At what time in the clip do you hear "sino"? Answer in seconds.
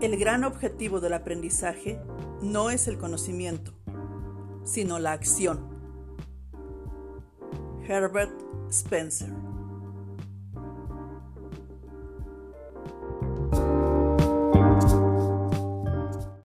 4.64-4.98